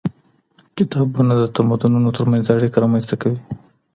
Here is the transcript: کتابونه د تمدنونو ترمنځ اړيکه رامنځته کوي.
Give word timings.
کتابونه 0.77 1.33
د 1.37 1.43
تمدنونو 1.57 2.09
ترمنځ 2.17 2.45
اړيکه 2.55 2.77
رامنځته 2.83 3.15
کوي. 3.21 3.39